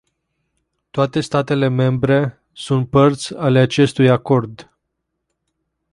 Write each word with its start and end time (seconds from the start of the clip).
Toate 0.91 1.19
statele 1.19 1.67
membre 1.69 2.43
sunt 2.51 2.89
părți 2.89 3.35
ale 3.37 3.59
acestui 3.59 4.09
acord. 4.09 4.71